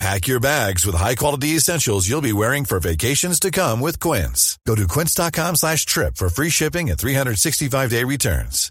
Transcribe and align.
Pack 0.00 0.26
your 0.26 0.40
bags 0.40 0.84
with 0.84 0.96
high-quality 0.96 1.48
essentials 1.50 2.08
you'll 2.08 2.20
be 2.20 2.32
wearing 2.32 2.64
for 2.64 2.80
vacations 2.80 3.38
to 3.40 3.50
come 3.50 3.80
with 3.80 4.00
Quince. 4.00 4.58
Go 4.66 4.74
to 4.74 4.88
quince.com 4.88 5.56
slash 5.56 5.86
trip 5.86 6.16
for 6.16 6.28
free 6.28 6.50
shipping 6.50 6.90
and 6.90 6.98
365-day 6.98 8.04
returns. 8.04 8.70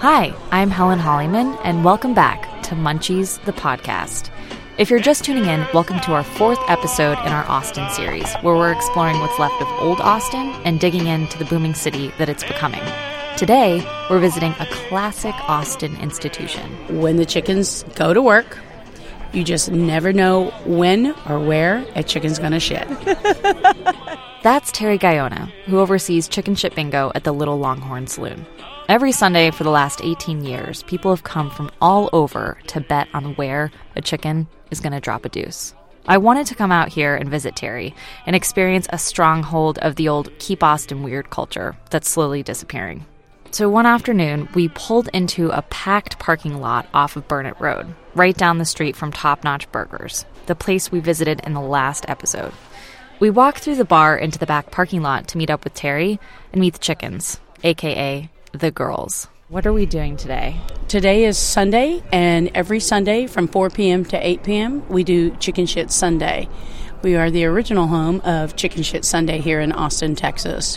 Hi, 0.00 0.34
I'm 0.50 0.70
Helen 0.70 0.98
Hollyman, 0.98 1.54
and 1.62 1.84
welcome 1.84 2.12
back 2.12 2.62
to 2.64 2.74
Munchies, 2.74 3.42
the 3.44 3.52
podcast. 3.52 4.30
If 4.78 4.88
you're 4.88 5.00
just 5.00 5.22
tuning 5.22 5.44
in, 5.44 5.66
welcome 5.74 6.00
to 6.00 6.14
our 6.14 6.24
fourth 6.24 6.58
episode 6.66 7.18
in 7.26 7.32
our 7.32 7.44
Austin 7.44 7.90
series, 7.90 8.32
where 8.36 8.54
we're 8.54 8.72
exploring 8.72 9.20
what's 9.20 9.38
left 9.38 9.60
of 9.60 9.68
old 9.78 10.00
Austin 10.00 10.48
and 10.64 10.80
digging 10.80 11.08
into 11.08 11.36
the 11.36 11.44
booming 11.44 11.74
city 11.74 12.10
that 12.16 12.30
it's 12.30 12.42
becoming. 12.42 12.80
Today, 13.36 13.86
we're 14.08 14.18
visiting 14.18 14.52
a 14.52 14.66
classic 14.88 15.34
Austin 15.46 15.94
institution. 15.96 16.70
When 17.00 17.16
the 17.16 17.26
chickens 17.26 17.84
go 17.96 18.14
to 18.14 18.22
work, 18.22 18.58
you 19.34 19.44
just 19.44 19.70
never 19.70 20.10
know 20.10 20.46
when 20.64 21.14
or 21.28 21.38
where 21.38 21.84
a 21.94 22.02
chicken's 22.02 22.38
going 22.38 22.52
to 22.52 22.60
shit. 22.60 22.88
That's 24.42 24.72
Terry 24.72 24.98
Guyona, 24.98 25.52
who 25.66 25.78
oversees 25.78 26.26
Chicken 26.26 26.56
Shit 26.56 26.74
Bingo 26.74 27.12
at 27.14 27.22
the 27.22 27.30
Little 27.30 27.60
Longhorn 27.60 28.08
Saloon. 28.08 28.44
Every 28.88 29.12
Sunday 29.12 29.52
for 29.52 29.62
the 29.62 29.70
last 29.70 30.00
18 30.02 30.44
years, 30.44 30.82
people 30.82 31.14
have 31.14 31.22
come 31.22 31.48
from 31.48 31.70
all 31.80 32.10
over 32.12 32.58
to 32.66 32.80
bet 32.80 33.06
on 33.14 33.36
where 33.36 33.70
a 33.94 34.00
chicken 34.00 34.48
is 34.72 34.80
going 34.80 34.94
to 34.94 35.00
drop 35.00 35.24
a 35.24 35.28
deuce. 35.28 35.74
I 36.08 36.18
wanted 36.18 36.48
to 36.48 36.56
come 36.56 36.72
out 36.72 36.88
here 36.88 37.14
and 37.14 37.30
visit 37.30 37.54
Terry 37.54 37.94
and 38.26 38.34
experience 38.34 38.88
a 38.90 38.98
stronghold 38.98 39.78
of 39.78 39.94
the 39.94 40.08
old 40.08 40.36
Keep 40.40 40.64
Austin 40.64 41.04
Weird 41.04 41.30
culture 41.30 41.76
that's 41.90 42.10
slowly 42.10 42.42
disappearing. 42.42 43.06
So 43.52 43.68
one 43.68 43.86
afternoon, 43.86 44.48
we 44.56 44.70
pulled 44.70 45.08
into 45.12 45.50
a 45.50 45.62
packed 45.62 46.18
parking 46.18 46.60
lot 46.60 46.88
off 46.92 47.14
of 47.14 47.28
Burnet 47.28 47.60
Road, 47.60 47.94
right 48.16 48.36
down 48.36 48.58
the 48.58 48.64
street 48.64 48.96
from 48.96 49.12
Top 49.12 49.44
Notch 49.44 49.70
Burgers, 49.70 50.24
the 50.46 50.56
place 50.56 50.90
we 50.90 50.98
visited 50.98 51.40
in 51.44 51.52
the 51.52 51.60
last 51.60 52.06
episode. 52.08 52.52
We 53.22 53.30
walk 53.30 53.58
through 53.58 53.76
the 53.76 53.84
bar 53.84 54.16
into 54.16 54.36
the 54.36 54.46
back 54.46 54.72
parking 54.72 55.00
lot 55.00 55.28
to 55.28 55.38
meet 55.38 55.48
up 55.48 55.62
with 55.62 55.74
Terry 55.74 56.18
and 56.50 56.60
meet 56.60 56.72
the 56.72 56.80
chickens, 56.80 57.38
aka 57.62 58.28
the 58.50 58.72
girls. 58.72 59.28
What 59.48 59.64
are 59.64 59.72
we 59.72 59.86
doing 59.86 60.16
today? 60.16 60.60
Today 60.88 61.24
is 61.24 61.38
Sunday, 61.38 62.02
and 62.10 62.50
every 62.52 62.80
Sunday 62.80 63.28
from 63.28 63.46
4 63.46 63.70
p.m. 63.70 64.04
to 64.06 64.16
8 64.18 64.42
p.m., 64.42 64.88
we 64.88 65.04
do 65.04 65.30
Chicken 65.36 65.66
Shit 65.66 65.92
Sunday. 65.92 66.48
We 67.02 67.14
are 67.14 67.30
the 67.30 67.44
original 67.44 67.86
home 67.86 68.20
of 68.22 68.56
Chicken 68.56 68.82
Shit 68.82 69.04
Sunday 69.04 69.38
here 69.38 69.60
in 69.60 69.70
Austin, 69.70 70.16
Texas. 70.16 70.76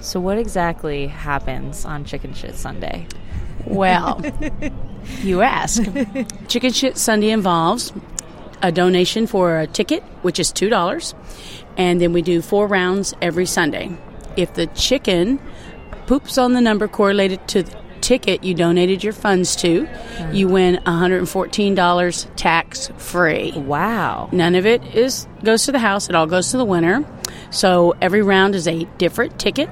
So, 0.00 0.20
what 0.20 0.38
exactly 0.38 1.08
happens 1.08 1.84
on 1.84 2.06
Chicken 2.06 2.32
Shit 2.32 2.54
Sunday? 2.54 3.06
Well, 3.66 4.22
you 5.20 5.42
ask. 5.42 5.82
Chicken 6.48 6.72
Shit 6.72 6.96
Sunday 6.96 7.28
involves 7.28 7.92
a 8.62 8.72
donation 8.72 9.26
for 9.26 9.58
a 9.58 9.66
ticket, 9.66 10.02
which 10.22 10.38
is 10.38 10.52
$2, 10.52 11.14
and 11.76 12.00
then 12.00 12.12
we 12.12 12.22
do 12.22 12.42
four 12.42 12.66
rounds 12.66 13.14
every 13.20 13.46
Sunday. 13.46 13.90
If 14.36 14.54
the 14.54 14.66
chicken 14.68 15.40
poops 16.06 16.38
on 16.38 16.54
the 16.54 16.60
number 16.60 16.88
correlated 16.88 17.46
to 17.48 17.62
the 17.62 17.76
ticket 18.00 18.42
you 18.42 18.54
donated 18.54 19.04
your 19.04 19.12
funds 19.12 19.56
to, 19.56 19.84
hmm. 19.84 20.34
you 20.34 20.48
win 20.48 20.76
$114 20.86 22.36
tax 22.36 22.90
free. 22.96 23.52
Wow. 23.52 24.28
None 24.32 24.54
of 24.54 24.66
it 24.66 24.82
is 24.94 25.26
goes 25.44 25.64
to 25.66 25.72
the 25.72 25.78
house, 25.78 26.08
it 26.08 26.14
all 26.14 26.26
goes 26.26 26.50
to 26.50 26.56
the 26.56 26.64
winner. 26.64 27.04
So 27.50 27.94
every 28.00 28.22
round 28.22 28.54
is 28.54 28.66
a 28.66 28.84
different 28.98 29.38
ticket, 29.38 29.68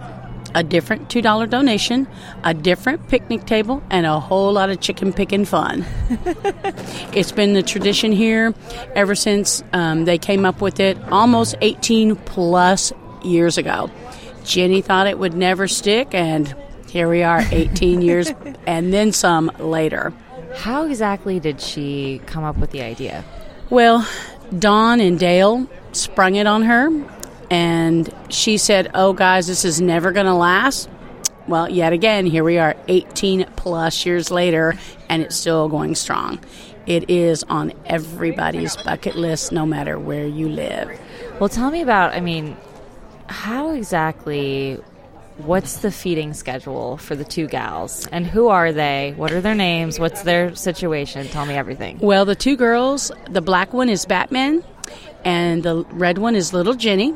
a 0.56 0.62
different 0.62 1.10
$2 1.10 1.50
donation, 1.50 2.08
a 2.42 2.54
different 2.54 3.06
picnic 3.08 3.44
table, 3.44 3.82
and 3.90 4.06
a 4.06 4.18
whole 4.18 4.54
lot 4.54 4.70
of 4.70 4.80
chicken 4.80 5.12
picking 5.12 5.44
fun. 5.44 5.84
it's 7.12 7.30
been 7.30 7.52
the 7.52 7.62
tradition 7.62 8.10
here 8.10 8.54
ever 8.94 9.14
since 9.14 9.62
um, 9.74 10.06
they 10.06 10.16
came 10.16 10.46
up 10.46 10.62
with 10.62 10.80
it 10.80 10.96
almost 11.12 11.54
18 11.60 12.16
plus 12.16 12.90
years 13.22 13.58
ago. 13.58 13.90
Ginny 14.44 14.80
thought 14.80 15.06
it 15.06 15.18
would 15.18 15.34
never 15.34 15.68
stick, 15.68 16.14
and 16.14 16.56
here 16.88 17.08
we 17.10 17.22
are 17.22 17.42
18 17.52 18.00
years 18.08 18.32
and 18.66 18.94
then 18.94 19.12
some 19.12 19.52
later. 19.58 20.14
How 20.54 20.86
exactly 20.86 21.38
did 21.38 21.60
she 21.60 22.22
come 22.24 22.44
up 22.44 22.56
with 22.56 22.70
the 22.70 22.80
idea? 22.80 23.24
Well, 23.68 24.08
Dawn 24.58 25.00
and 25.00 25.18
Dale 25.18 25.68
sprung 25.92 26.36
it 26.36 26.46
on 26.46 26.62
her, 26.62 26.88
and 27.50 28.12
she 28.28 28.58
said, 28.58 28.90
Oh, 28.94 29.12
guys, 29.12 29.46
this 29.46 29.64
is 29.64 29.80
never 29.80 30.12
going 30.12 30.26
to 30.26 30.34
last. 30.34 30.88
Well, 31.46 31.70
yet 31.70 31.92
again, 31.92 32.26
here 32.26 32.42
we 32.42 32.58
are 32.58 32.74
18 32.88 33.46
plus 33.56 34.04
years 34.04 34.30
later, 34.30 34.74
and 35.08 35.22
it's 35.22 35.36
still 35.36 35.68
going 35.68 35.94
strong. 35.94 36.40
It 36.86 37.08
is 37.08 37.44
on 37.44 37.72
everybody's 37.84 38.76
bucket 38.76 39.16
list, 39.16 39.52
no 39.52 39.64
matter 39.66 39.98
where 39.98 40.26
you 40.26 40.48
live. 40.48 40.98
Well, 41.38 41.48
tell 41.48 41.70
me 41.70 41.82
about, 41.82 42.14
I 42.14 42.20
mean, 42.20 42.56
how 43.28 43.70
exactly 43.70 44.80
what's 45.38 45.78
the 45.78 45.90
feeding 45.90 46.32
schedule 46.32 46.96
for 46.96 47.14
the 47.14 47.24
two 47.24 47.46
gals 47.46 48.06
and 48.10 48.26
who 48.26 48.48
are 48.48 48.72
they 48.72 49.12
what 49.18 49.30
are 49.30 49.42
their 49.42 49.54
names 49.54 50.00
what's 50.00 50.22
their 50.22 50.54
situation 50.54 51.26
tell 51.28 51.44
me 51.44 51.52
everything 51.52 51.98
Well, 51.98 52.24
the 52.24 52.34
two 52.34 52.56
girls, 52.56 53.12
the 53.28 53.42
black 53.42 53.74
one 53.74 53.90
is 53.90 54.06
Batman, 54.06 54.64
and 55.26 55.62
the 55.62 55.84
red 55.90 56.16
one 56.16 56.36
is 56.36 56.54
Little 56.54 56.72
Ginny. 56.74 57.14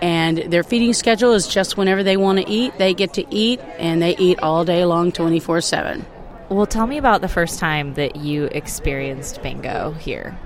And 0.00 0.38
their 0.38 0.62
feeding 0.62 0.92
schedule 0.92 1.32
is 1.32 1.48
just 1.48 1.76
whenever 1.76 2.02
they 2.02 2.16
want 2.16 2.38
to 2.38 2.48
eat, 2.48 2.76
they 2.78 2.94
get 2.94 3.14
to 3.14 3.26
eat, 3.34 3.60
and 3.78 4.00
they 4.00 4.16
eat 4.16 4.38
all 4.40 4.64
day 4.64 4.84
long 4.84 5.10
24 5.10 5.60
7. 5.60 6.06
well 6.48 6.66
tell 6.66 6.86
me 6.86 6.98
about 6.98 7.20
the 7.20 7.28
first 7.28 7.58
time 7.58 7.94
that 7.94 8.16
you 8.16 8.44
experienced 8.52 9.42
bingo 9.42 9.92
here 9.92 10.38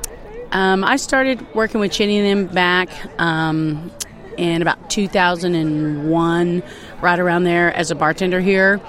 Um, 0.53 0.85
I 0.85 0.97
started 0.97 1.47
working 1.55 1.81
with 1.81 1.93
Ginny 1.93 2.19
and 2.19 2.49
them 2.49 2.55
back 2.55 2.89
um, 3.21 3.91
in 4.37 4.63
about 4.63 4.91
2001, 4.91 6.63
right 7.01 7.19
around 7.19 7.45
there, 7.45 7.75
as 7.75 7.91
a 7.91 7.95
bartender 7.95 8.41
here. 8.41 8.81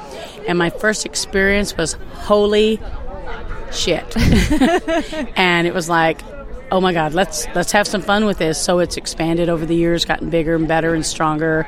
And 0.47 0.57
my 0.57 0.69
first 0.69 1.05
experience 1.05 1.75
was 1.77 1.93
holy 1.93 2.79
shit. 3.71 4.15
and 5.37 5.67
it 5.67 5.73
was 5.73 5.87
like, 5.89 6.21
oh 6.73 6.81
my 6.81 6.91
god, 6.91 7.13
let's 7.13 7.47
let's 7.55 7.71
have 7.71 7.87
some 7.87 8.01
fun 8.01 8.25
with 8.25 8.39
this. 8.39 8.61
So 8.61 8.79
it's 8.79 8.97
expanded 8.97 9.47
over 9.47 9.65
the 9.65 9.75
years, 9.75 10.03
gotten 10.03 10.29
bigger 10.29 10.55
and 10.55 10.67
better 10.67 10.93
and 10.93 11.05
stronger, 11.05 11.65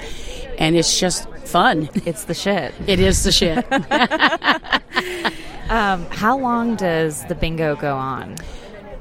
and 0.57 0.75
it's 0.75 0.99
just 0.99 1.29
fun. 1.45 1.89
it's 2.05 2.25
the 2.25 2.33
shit 2.33 2.73
It 2.87 2.99
is 2.99 3.23
the 3.23 3.31
shit. 3.31 3.65
um, 5.69 6.05
how 6.09 6.37
long 6.37 6.75
does 6.75 7.23
the 7.25 7.35
bingo 7.35 7.75
go 7.75 7.95
on 7.95 8.35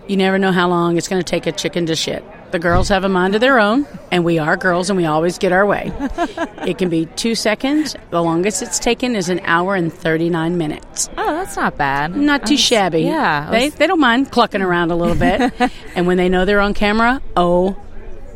you 0.08 0.16
never 0.16 0.38
know 0.38 0.52
how 0.52 0.68
long 0.68 0.96
it's 0.96 1.08
going 1.08 1.22
to 1.22 1.28
take 1.28 1.46
a 1.46 1.52
chicken 1.52 1.86
to 1.86 1.96
shit. 1.96 2.24
The 2.54 2.60
girls 2.60 2.88
have 2.90 3.02
a 3.02 3.08
mind 3.08 3.34
of 3.34 3.40
their 3.40 3.58
own, 3.58 3.84
and 4.12 4.24
we 4.24 4.38
are 4.38 4.56
girls, 4.56 4.88
and 4.88 4.96
we 4.96 5.06
always 5.06 5.38
get 5.38 5.50
our 5.50 5.66
way. 5.66 5.90
it 6.64 6.78
can 6.78 6.88
be 6.88 7.06
two 7.06 7.34
seconds. 7.34 7.96
The 8.10 8.22
longest 8.22 8.62
it's 8.62 8.78
taken 8.78 9.16
is 9.16 9.28
an 9.28 9.40
hour 9.42 9.74
and 9.74 9.92
39 9.92 10.56
minutes. 10.56 11.10
oh 11.18 11.32
that's 11.34 11.56
not 11.56 11.76
bad 11.76 12.14
Not 12.14 12.46
too 12.46 12.54
was- 12.54 12.60
shabby. 12.60 13.00
yeah 13.02 13.48
I 13.48 13.50
They, 13.50 13.68
they 13.70 13.86
don't 13.88 13.98
mind 13.98 14.30
clucking 14.30 14.62
around 14.62 14.92
a 14.92 14.94
little 14.94 15.16
bit. 15.16 15.52
and 15.96 16.06
when 16.06 16.16
they 16.16 16.28
know 16.28 16.44
they're 16.44 16.60
on 16.60 16.74
camera, 16.74 17.20
oh 17.36 17.76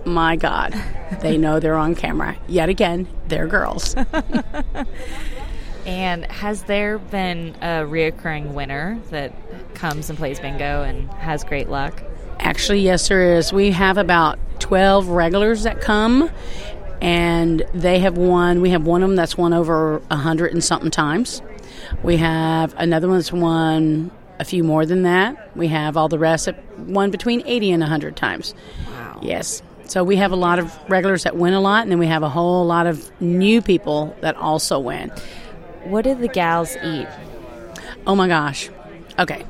my 0.04 0.34
God, 0.34 0.74
they 1.20 1.38
know 1.38 1.60
they're 1.60 1.76
on 1.76 1.94
camera. 1.94 2.36
Yet 2.48 2.68
again, 2.68 3.06
they're 3.28 3.46
girls. 3.46 3.94
and 5.86 6.24
has 6.26 6.64
there 6.64 6.98
been 6.98 7.54
a 7.62 7.86
reoccurring 7.86 8.52
winner 8.52 8.98
that 9.10 9.32
comes 9.76 10.10
and 10.10 10.18
plays 10.18 10.40
bingo 10.40 10.82
and 10.82 11.08
has 11.12 11.44
great 11.44 11.68
luck 11.68 12.02
Actually, 12.40 12.80
yes, 12.80 13.08
there 13.08 13.36
is. 13.36 13.52
We 13.52 13.70
have 13.72 13.98
about 13.98 14.38
12 14.60 15.08
regulars 15.08 15.64
that 15.64 15.80
come, 15.80 16.30
and 17.00 17.64
they 17.74 17.98
have 18.00 18.16
won. 18.16 18.60
We 18.60 18.70
have 18.70 18.86
one 18.86 19.02
of 19.02 19.08
them 19.08 19.16
that's 19.16 19.36
won 19.36 19.52
over 19.52 19.96
a 19.96 20.16
100 20.16 20.52
and 20.52 20.62
something 20.62 20.90
times. 20.90 21.42
We 22.02 22.16
have 22.16 22.74
another 22.76 23.08
one 23.08 23.18
that's 23.18 23.32
won 23.32 24.10
a 24.38 24.44
few 24.44 24.62
more 24.62 24.86
than 24.86 25.02
that. 25.02 25.56
We 25.56 25.68
have 25.68 25.96
all 25.96 26.08
the 26.08 26.18
rest 26.18 26.46
that 26.46 26.78
won 26.78 27.10
between 27.10 27.42
80 27.44 27.72
and 27.72 27.80
100 27.80 28.16
times. 28.16 28.54
Wow. 28.90 29.20
Yes. 29.22 29.62
So 29.84 30.04
we 30.04 30.16
have 30.16 30.32
a 30.32 30.36
lot 30.36 30.58
of 30.58 30.76
regulars 30.88 31.24
that 31.24 31.36
win 31.36 31.54
a 31.54 31.60
lot, 31.60 31.82
and 31.82 31.90
then 31.90 31.98
we 31.98 32.06
have 32.06 32.22
a 32.22 32.28
whole 32.28 32.66
lot 32.66 32.86
of 32.86 33.10
new 33.20 33.62
people 33.62 34.14
that 34.20 34.36
also 34.36 34.78
win. 34.78 35.10
What 35.84 36.04
do 36.04 36.14
the 36.14 36.28
gals 36.28 36.76
eat? 36.84 37.08
Oh 38.06 38.14
my 38.14 38.28
gosh. 38.28 38.68
Okay. 39.18 39.44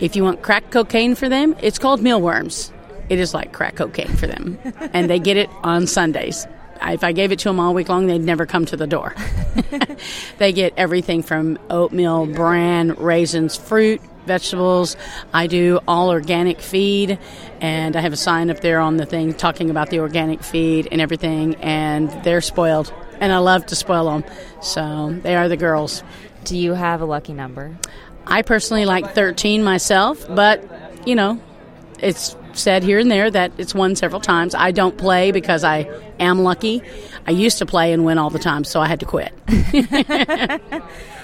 If 0.00 0.16
you 0.16 0.24
want 0.24 0.42
crack 0.42 0.70
cocaine 0.70 1.14
for 1.14 1.28
them, 1.28 1.54
it's 1.60 1.78
called 1.78 2.00
mealworms. 2.02 2.72
it 3.08 3.18
is 3.18 3.34
like 3.34 3.52
crack 3.52 3.76
cocaine 3.76 4.16
for 4.16 4.26
them, 4.26 4.58
and 4.92 5.10
they 5.10 5.18
get 5.18 5.36
it 5.36 5.50
on 5.62 5.86
Sundays. 5.86 6.46
If 6.82 7.04
I 7.04 7.12
gave 7.12 7.30
it 7.30 7.38
to 7.40 7.48
them 7.50 7.60
all 7.60 7.74
week 7.74 7.90
long, 7.90 8.06
they'd 8.06 8.22
never 8.22 8.46
come 8.46 8.64
to 8.66 8.76
the 8.76 8.86
door. 8.86 9.14
they 10.38 10.52
get 10.52 10.72
everything 10.76 11.22
from 11.22 11.58
oatmeal, 11.68 12.26
bran, 12.26 12.94
raisins, 12.94 13.56
fruit, 13.56 14.00
vegetables. 14.26 14.96
I 15.32 15.46
do 15.46 15.80
all 15.86 16.10
organic 16.10 16.60
feed, 16.60 17.18
and 17.60 17.96
I 17.96 18.00
have 18.00 18.12
a 18.12 18.16
sign 18.16 18.50
up 18.50 18.60
there 18.60 18.80
on 18.80 18.96
the 18.96 19.06
thing 19.06 19.34
talking 19.34 19.70
about 19.70 19.90
the 19.90 20.00
organic 20.00 20.42
feed 20.42 20.88
and 20.90 21.00
everything, 21.00 21.56
and 21.56 22.10
they're 22.24 22.40
spoiled. 22.40 22.92
And 23.20 23.32
I 23.32 23.38
love 23.38 23.66
to 23.66 23.76
spoil 23.76 24.10
them. 24.10 24.24
So 24.62 25.12
they 25.22 25.36
are 25.36 25.48
the 25.48 25.56
girls. 25.56 26.02
Do 26.44 26.56
you 26.56 26.72
have 26.72 27.02
a 27.02 27.04
lucky 27.04 27.34
number? 27.34 27.76
I 28.30 28.42
personally 28.42 28.84
like 28.84 29.14
13 29.14 29.62
myself, 29.64 30.24
but, 30.28 30.62
you 31.06 31.14
know, 31.14 31.40
it's 31.98 32.36
said 32.52 32.82
here 32.82 32.98
and 32.98 33.10
there 33.10 33.30
that 33.30 33.52
it's 33.58 33.74
won 33.74 33.96
several 33.96 34.20
times. 34.20 34.54
I 34.54 34.70
don't 34.70 34.96
play 34.96 35.32
because 35.32 35.64
I 35.64 35.88
am 36.18 36.42
lucky. 36.42 36.82
I 37.26 37.32
used 37.32 37.58
to 37.58 37.66
play 37.66 37.92
and 37.92 38.04
win 38.04 38.18
all 38.18 38.30
the 38.30 38.38
time, 38.38 38.64
so 38.64 38.80
I 38.80 38.86
had 38.86 39.00
to 39.00 39.06
quit. 39.06 39.32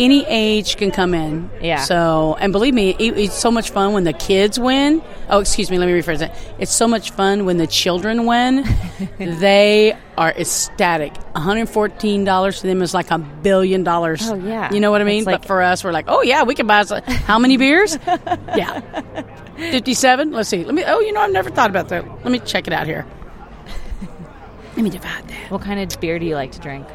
Any 0.00 0.24
age 0.26 0.78
can 0.78 0.90
come 0.90 1.12
in. 1.12 1.50
Yeah. 1.60 1.82
So, 1.82 2.34
and 2.40 2.52
believe 2.54 2.72
me, 2.72 2.96
it, 2.98 3.18
it's 3.18 3.34
so 3.38 3.50
much 3.50 3.68
fun 3.68 3.92
when 3.92 4.04
the 4.04 4.14
kids 4.14 4.58
win. 4.58 5.02
Oh, 5.28 5.40
excuse 5.40 5.70
me, 5.70 5.76
let 5.76 5.86
me 5.86 5.92
rephrase 5.92 6.22
it. 6.22 6.32
It's 6.58 6.72
so 6.72 6.88
much 6.88 7.10
fun 7.10 7.44
when 7.44 7.58
the 7.58 7.66
children 7.66 8.24
win. 8.24 8.64
they 9.18 9.94
are 10.16 10.30
ecstatic. 10.30 11.12
$114 11.36 12.60
to 12.60 12.66
them 12.66 12.80
is 12.80 12.94
like 12.94 13.10
a 13.10 13.18
billion 13.18 13.84
dollars. 13.84 14.22
Oh, 14.30 14.36
yeah. 14.36 14.72
You 14.72 14.80
know 14.80 14.90
what 14.90 15.02
I 15.02 15.04
mean? 15.04 15.24
Like- 15.24 15.42
but 15.42 15.46
for 15.46 15.60
us, 15.60 15.84
we're 15.84 15.92
like, 15.92 16.06
oh, 16.08 16.22
yeah, 16.22 16.44
we 16.44 16.54
can 16.54 16.66
buy 16.66 16.82
some- 16.84 17.02
how 17.02 17.38
many 17.38 17.58
beers? 17.58 17.98
yeah. 18.06 18.80
57? 19.58 20.32
Let's 20.32 20.48
see. 20.48 20.64
Let 20.64 20.74
me, 20.74 20.82
oh, 20.86 21.00
you 21.00 21.12
know, 21.12 21.20
I've 21.20 21.30
never 21.30 21.50
thought 21.50 21.68
about 21.68 21.90
that. 21.90 22.08
Let 22.24 22.32
me 22.32 22.38
check 22.38 22.66
it 22.66 22.72
out 22.72 22.86
here. 22.86 23.06
Let 24.76 24.82
me 24.82 24.88
divide 24.88 25.28
that. 25.28 25.50
What 25.50 25.60
kind 25.60 25.78
of 25.78 26.00
beer 26.00 26.18
do 26.18 26.24
you 26.24 26.36
like 26.36 26.52
to 26.52 26.58
drink? 26.58 26.86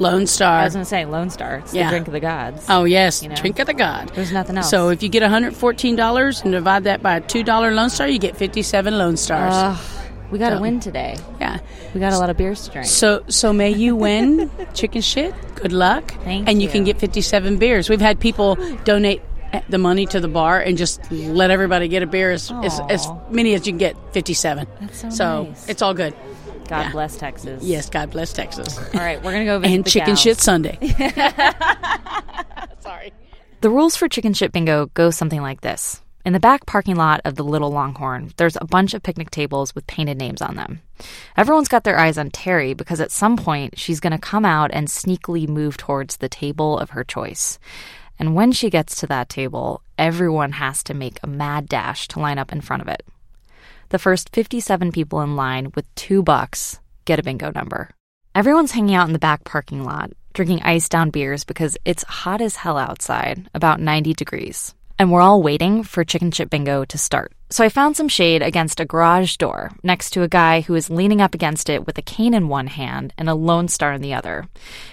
Lone 0.00 0.26
Star. 0.26 0.60
I 0.60 0.64
was 0.64 0.72
going 0.74 0.84
to 0.84 0.88
say 0.88 1.04
Lone 1.04 1.30
Star. 1.30 1.56
It's 1.58 1.74
Yeah. 1.74 1.84
the 1.84 1.90
drink 1.90 2.06
of 2.08 2.12
the 2.12 2.20
gods. 2.20 2.64
Oh, 2.68 2.84
yes. 2.84 3.22
You 3.22 3.28
know? 3.28 3.34
Drink 3.36 3.58
of 3.58 3.66
the 3.66 3.74
God. 3.74 4.10
There's 4.14 4.32
nothing 4.32 4.56
else. 4.56 4.70
So 4.70 4.88
if 4.88 5.02
you 5.02 5.08
get 5.08 5.22
$114 5.22 6.42
and 6.42 6.52
divide 6.52 6.84
that 6.84 7.02
by 7.02 7.16
a 7.16 7.20
$2 7.20 7.74
Lone 7.74 7.90
Star, 7.90 8.08
you 8.08 8.18
get 8.18 8.36
57 8.36 8.96
Lone 8.96 9.16
Stars. 9.16 9.52
Ugh, 9.54 9.78
we 10.30 10.38
got 10.38 10.50
to 10.50 10.56
So- 10.56 10.62
win 10.62 10.80
today. 10.80 11.16
yeah. 11.40 11.58
We 11.94 12.00
got 12.00 12.12
a 12.12 12.18
lot 12.18 12.30
of 12.30 12.36
beers 12.36 12.62
to 12.66 12.70
drink. 12.70 12.86
So 12.86 13.24
so 13.28 13.52
may 13.52 13.70
you 13.70 13.96
win 13.96 14.48
chicken 14.74 15.00
shit. 15.02 15.34
Good 15.56 15.72
luck. 15.72 16.14
Thank 16.24 16.48
and 16.48 16.62
you. 16.62 16.68
you. 16.68 16.72
can 16.72 16.84
get 16.84 16.98
57 16.98 17.58
beers. 17.58 17.90
We've 17.90 18.00
had 18.00 18.20
people 18.20 18.56
donate 18.84 19.22
the 19.68 19.78
money 19.78 20.06
to 20.06 20.20
the 20.20 20.28
bar 20.28 20.60
and 20.60 20.78
just 20.78 21.10
let 21.10 21.50
everybody 21.50 21.88
get 21.88 22.04
a 22.04 22.06
beer 22.06 22.30
as, 22.30 22.52
as, 22.62 22.78
as 22.88 23.08
many 23.30 23.54
as 23.54 23.66
you 23.66 23.72
can 23.72 23.78
get 23.78 23.96
57. 24.14 24.68
That's 24.80 25.16
so 25.16 25.42
nice. 25.42 25.68
it's 25.68 25.82
all 25.82 25.92
good. 25.94 26.14
God 26.70 26.82
yeah. 26.82 26.92
bless 26.92 27.16
Texas. 27.16 27.64
Yes, 27.64 27.90
God 27.90 28.12
bless 28.12 28.32
Texas. 28.32 28.78
All 28.78 29.00
right, 29.00 29.18
we're 29.18 29.32
going 29.32 29.44
to 29.44 29.52
go 29.52 29.58
visit 29.58 29.74
and 29.74 29.84
the 29.84 29.90
chicken 29.90 30.06
gals. 30.06 30.20
shit 30.20 30.38
Sunday. 30.38 30.78
Sorry. 32.78 33.12
The 33.60 33.70
rules 33.70 33.96
for 33.96 34.08
Chicken 34.08 34.34
Shit 34.34 34.52
Bingo 34.52 34.86
go 34.94 35.10
something 35.10 35.42
like 35.42 35.62
this. 35.62 36.00
In 36.24 36.32
the 36.32 36.38
back 36.38 36.66
parking 36.66 36.94
lot 36.94 37.22
of 37.24 37.34
the 37.34 37.42
Little 37.42 37.72
Longhorn, 37.72 38.32
there's 38.36 38.56
a 38.60 38.66
bunch 38.66 38.94
of 38.94 39.02
picnic 39.02 39.32
tables 39.32 39.74
with 39.74 39.88
painted 39.88 40.16
names 40.16 40.40
on 40.40 40.54
them. 40.54 40.80
Everyone's 41.36 41.66
got 41.66 41.82
their 41.82 41.98
eyes 41.98 42.16
on 42.16 42.30
Terry 42.30 42.72
because 42.72 43.00
at 43.00 43.10
some 43.10 43.36
point 43.36 43.76
she's 43.76 43.98
going 43.98 44.12
to 44.12 44.18
come 44.18 44.44
out 44.44 44.70
and 44.72 44.86
sneakily 44.86 45.48
move 45.48 45.76
towards 45.76 46.18
the 46.18 46.28
table 46.28 46.78
of 46.78 46.90
her 46.90 47.02
choice. 47.02 47.58
And 48.16 48.36
when 48.36 48.52
she 48.52 48.70
gets 48.70 48.94
to 49.00 49.08
that 49.08 49.28
table, 49.28 49.82
everyone 49.98 50.52
has 50.52 50.84
to 50.84 50.94
make 50.94 51.18
a 51.24 51.26
mad 51.26 51.68
dash 51.68 52.06
to 52.08 52.20
line 52.20 52.38
up 52.38 52.52
in 52.52 52.60
front 52.60 52.82
of 52.82 52.88
it. 52.88 53.02
The 53.90 53.98
first 53.98 54.30
57 54.32 54.92
people 54.92 55.20
in 55.20 55.34
line 55.34 55.72
with 55.74 55.92
two 55.96 56.22
bucks 56.22 56.78
get 57.06 57.18
a 57.18 57.24
bingo 57.24 57.50
number. 57.52 57.90
Everyone's 58.36 58.70
hanging 58.70 58.94
out 58.94 59.08
in 59.08 59.12
the 59.12 59.18
back 59.18 59.42
parking 59.42 59.82
lot, 59.82 60.12
drinking 60.32 60.62
iced 60.62 60.92
down 60.92 61.10
beers 61.10 61.42
because 61.42 61.76
it's 61.84 62.04
hot 62.04 62.40
as 62.40 62.54
hell 62.54 62.78
outside, 62.78 63.50
about 63.52 63.80
90 63.80 64.14
degrees. 64.14 64.76
And 64.96 65.10
we're 65.10 65.20
all 65.20 65.42
waiting 65.42 65.82
for 65.82 66.04
Chicken 66.04 66.30
Shit 66.30 66.50
Bingo 66.50 66.84
to 66.84 66.98
start. 66.98 67.32
So 67.52 67.64
I 67.64 67.68
found 67.68 67.96
some 67.96 68.06
shade 68.06 68.42
against 68.42 68.78
a 68.78 68.84
garage 68.84 69.36
door 69.36 69.72
next 69.82 70.10
to 70.10 70.22
a 70.22 70.28
guy 70.28 70.60
who 70.60 70.76
is 70.76 70.88
leaning 70.88 71.20
up 71.20 71.34
against 71.34 71.68
it 71.68 71.84
with 71.84 71.98
a 71.98 72.02
cane 72.02 72.32
in 72.32 72.46
one 72.46 72.68
hand 72.68 73.12
and 73.18 73.28
a 73.28 73.34
Lone 73.34 73.66
Star 73.66 73.92
in 73.92 74.02
the 74.02 74.14
other. 74.14 74.46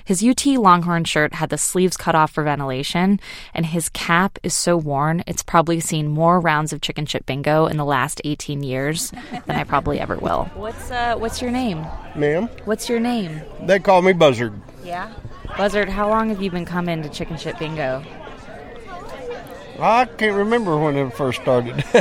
His 0.04 0.24
UT 0.24 0.44
Longhorn 0.48 1.04
shirt 1.04 1.36
had 1.36 1.52
the 1.52 1.58
sleeves 1.60 1.96
cut 1.96 2.16
off 2.16 2.32
for 2.32 2.44
ventilation, 2.44 3.20
and 3.54 3.68
his 3.68 3.90
cap 3.90 4.40
is 4.42 4.56
so 4.56 4.76
worn 4.76 5.24
it's 5.28 5.44
probably 5.44 5.80
seen 5.80 6.08
more 6.08 6.40
rounds 6.40 6.74
of 6.74 6.82
Chicken 6.82 7.06
Shit 7.06 7.28
Bingo 7.28 7.68
in 7.68 7.78
the 7.78 7.86
last 7.86 8.22
18 8.26 8.64
years 8.64 9.12
than 9.46 9.56
I 9.56 9.64
probably 9.64 10.00
ever 10.00 10.18
will. 10.18 10.46
What's 10.56 10.90
uh 10.90 11.16
what's 11.16 11.40
your 11.44 11.52
name? 11.52 11.86
Ma'am, 12.16 12.48
What's 12.66 12.90
your 12.90 13.00
name? 13.00 13.40
they 13.62 13.78
call 13.78 14.02
me 14.02 14.14
Buzzard. 14.14 14.60
Yeah. 14.84 15.14
Buzzard, 15.58 15.90
how 15.90 16.10
long 16.10 16.30
have 16.30 16.42
you 16.42 16.50
been 16.50 16.66
coming 16.66 17.04
to 17.04 17.10
Chicken 17.10 17.38
Shit 17.38 17.60
Bingo? 17.60 18.04
I 19.80 20.06
can't 20.06 20.36
remember 20.36 20.78
when 20.78 20.98
it 20.98 21.14
first 21.14 21.42
started, 21.42 21.84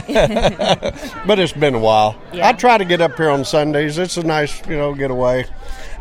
but 1.26 1.38
it's 1.38 1.52
been 1.52 1.74
a 1.74 1.78
while. 1.78 2.16
Yeah. 2.32 2.48
I 2.48 2.52
try 2.52 2.78
to 2.78 2.84
get 2.84 3.00
up 3.00 3.16
here 3.16 3.28
on 3.28 3.44
Sundays. 3.44 3.98
It's 3.98 4.16
a 4.16 4.22
nice, 4.22 4.66
you 4.66 4.76
know, 4.76 4.94
getaway. 4.94 5.44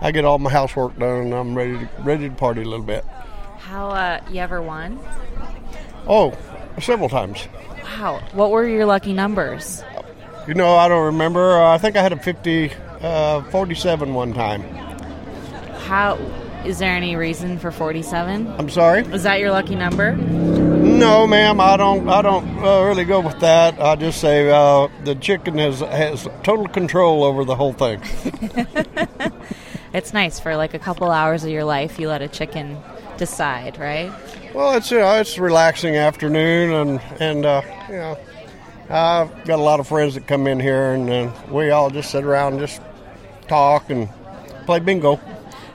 I 0.01 0.11
get 0.11 0.25
all 0.25 0.39
my 0.39 0.51
housework 0.51 0.97
done, 0.97 1.25
and 1.25 1.33
I'm 1.33 1.55
ready 1.55 1.77
to 1.77 1.89
ready 1.99 2.29
to 2.29 2.35
party 2.35 2.61
a 2.61 2.65
little 2.65 2.85
bit. 2.85 3.03
How 3.59 3.89
uh 3.89 4.21
you 4.31 4.39
ever 4.39 4.61
won? 4.61 4.99
Oh, 6.07 6.37
several 6.79 7.09
times. 7.09 7.47
Wow. 7.83 8.21
What 8.33 8.51
were 8.51 8.67
your 8.67 8.85
lucky 8.85 9.13
numbers? 9.13 9.83
You 10.47 10.53
know, 10.53 10.75
I 10.75 10.87
don't 10.87 11.05
remember. 11.05 11.57
Uh, 11.59 11.73
I 11.73 11.77
think 11.77 11.95
I 11.95 12.03
had 12.03 12.13
a 12.13 12.19
50, 12.19 12.71
uh, 13.01 13.43
47 13.45 14.13
one 14.13 14.33
time. 14.33 14.61
How 15.87 16.17
is 16.65 16.77
there 16.79 16.91
any 16.91 17.15
reason 17.15 17.57
for 17.57 17.71
47? 17.71 18.47
I'm 18.59 18.69
sorry. 18.69 19.01
Is 19.01 19.23
that 19.23 19.39
your 19.39 19.51
lucky 19.51 19.75
number? 19.75 20.15
No, 20.99 21.27
ma'am. 21.27 21.59
I 21.59 21.77
don't. 21.77 22.07
I 22.09 22.21
don't 22.21 22.57
uh, 22.59 22.83
really 22.83 23.05
go 23.05 23.19
with 23.19 23.39
that. 23.39 23.79
I 23.81 23.95
just 23.95 24.19
say 24.21 24.49
uh, 24.49 24.87
the 25.03 25.15
chicken 25.15 25.57
has 25.57 25.79
has 25.79 26.27
total 26.43 26.67
control 26.67 27.23
over 27.23 27.45
the 27.45 27.55
whole 27.55 27.73
thing. 27.73 28.01
It's 29.95 30.11
nice 30.11 30.41
for 30.41 30.57
like 30.57 30.73
a 30.73 30.79
couple 30.79 31.09
hours 31.09 31.45
of 31.45 31.51
your 31.51 31.63
life 31.63 31.99
you 31.99 32.09
let 32.09 32.21
a 32.21 32.27
chicken 32.27 32.77
decide, 33.15 33.79
right? 33.79 34.11
Well, 34.53 34.75
it's 34.75 34.91
you 34.91 34.99
know, 34.99 35.21
it's 35.21 35.37
a 35.37 35.41
relaxing 35.41 35.95
afternoon, 35.95 36.73
and 36.73 37.01
and 37.21 37.45
uh, 37.45 37.61
you 37.87 37.95
know, 37.95 38.17
I've 38.89 39.45
got 39.45 39.57
a 39.57 39.61
lot 39.61 39.79
of 39.79 39.87
friends 39.87 40.15
that 40.15 40.27
come 40.27 40.47
in 40.47 40.59
here, 40.59 40.91
and 40.91 41.09
uh, 41.09 41.31
we 41.49 41.69
all 41.69 41.89
just 41.89 42.11
sit 42.11 42.25
around 42.25 42.55
and 42.55 42.59
just 42.59 42.81
talk 43.47 43.89
and 43.89 44.09
play 44.65 44.81
bingo. 44.81 45.17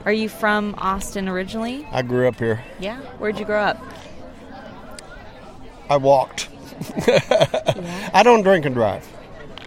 Are 0.05 0.13
you 0.13 0.29
from 0.29 0.75
Austin 0.77 1.27
originally? 1.27 1.87
I 1.91 2.03
grew 2.03 2.27
up 2.27 2.35
here. 2.35 2.63
Yeah. 2.79 2.99
Where'd 3.17 3.39
you 3.39 3.45
grow 3.45 3.63
up? 3.63 3.77
I 5.91 5.97
walked. 5.97 6.47
I 8.13 8.21
don't 8.23 8.43
drink 8.43 8.65
and 8.65 8.73
drive, 8.73 9.05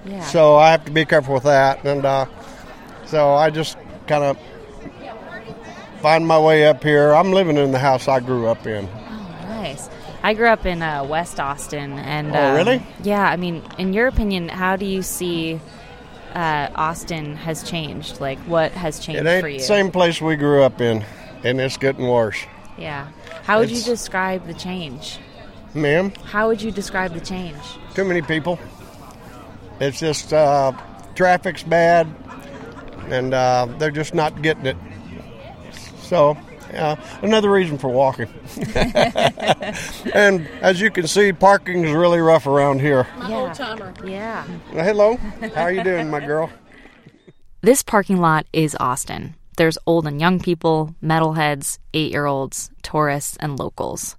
Yeah. 0.07 0.23
so 0.25 0.57
I 0.57 0.71
have 0.71 0.87
to 0.87 0.91
be 0.91 1.05
careful 1.05 1.35
with 1.35 1.43
that, 1.43 1.85
and 1.85 2.03
uh, 2.05 2.25
so 3.05 3.35
I 3.35 3.51
just 3.51 3.77
kind 4.07 4.25
of 4.25 4.39
find 6.01 6.27
my 6.27 6.39
way 6.39 6.67
up 6.67 6.83
here. 6.83 7.13
I'm 7.15 7.31
living 7.33 7.59
in 7.59 7.73
the 7.73 7.79
house 7.79 8.09
I 8.09 8.21
grew 8.21 8.47
up 8.49 8.67
in. 8.67 8.87
Nice. 9.49 9.91
I 10.23 10.33
grew 10.33 10.49
up 10.49 10.65
in 10.65 10.81
uh, 10.81 11.05
West 11.05 11.39
Austin, 11.39 11.93
and 11.99 12.35
Oh, 12.35 12.43
um, 12.43 12.57
really? 12.57 12.83
Yeah. 13.03 13.23
I 13.29 13.37
mean, 13.37 13.63
in 13.79 13.93
your 13.93 14.07
opinion, 14.07 14.49
how 14.49 14.77
do 14.77 14.87
you 14.87 15.03
see 15.03 15.61
uh, 16.35 16.69
Austin 16.75 17.37
has 17.37 17.63
changed? 17.63 18.19
Like, 18.21 18.39
what 18.41 18.73
has 18.73 18.99
changed 18.99 19.27
It 19.27 19.41
for 19.43 19.49
you? 19.49 19.59
the 19.59 19.65
same 19.65 19.91
place 19.91 20.23
we 20.23 20.37
grew 20.37 20.63
up 20.63 20.81
in, 20.81 21.05
and 21.45 21.61
it's 21.61 21.77
getting 21.77 22.09
worse, 22.09 22.39
Yeah. 22.79 23.09
How 23.45 23.59
would 23.59 23.71
you 23.71 23.83
describe 23.83 24.47
the 24.47 24.55
change? 24.55 25.19
Ma'am. 25.75 26.13
How 26.25 26.49
would 26.49 26.63
you 26.63 26.71
describe 26.71 27.13
the 27.15 27.21
change? 27.21 27.57
too 27.95 28.05
many 28.05 28.23
people. 28.23 28.59
It's 29.81 29.99
just 29.99 30.33
uh, 30.33 30.73
traffic's 31.15 31.63
bad, 31.63 32.09
and 33.09 33.35
uh, 33.35 33.67
they're 33.79 33.91
just 33.91 34.15
not 34.15 34.43
getting 34.43 34.67
it. 34.67 34.77
So, 36.03 36.37
uh, 36.75 36.97
another 37.23 37.51
reason 37.51 37.79
for 37.79 37.89
walking. 37.89 38.29
and 40.15 40.47
as 40.61 40.81
you 40.81 40.91
can 40.91 41.07
see, 41.07 41.33
parking 41.33 41.85
is 41.85 41.93
really 41.93 42.21
rough 42.21 42.47
around 42.47 42.81
here. 42.81 43.07
My 43.19 43.29
yeah. 43.29 43.37
Old 43.37 43.55
timer. 43.55 43.95
Yeah. 44.05 44.45
Uh, 44.73 44.85
Hello, 44.85 45.17
how 45.55 45.63
are 45.63 45.73
you 45.73 45.85
doing, 45.85 46.11
my 46.11 46.21
girl? 46.21 46.51
This 47.61 47.83
parking 47.83 48.19
lot 48.19 48.45
is 48.53 48.77
Austin. 48.79 49.37
There's 49.57 49.79
old 49.87 50.07
and 50.07 50.21
young 50.21 50.39
people, 50.39 50.95
metalheads, 51.03 51.79
eight 51.95 52.13
year 52.13 52.27
olds, 52.27 52.71
tourists, 52.83 53.39
and 53.41 53.59
locals. 53.59 54.17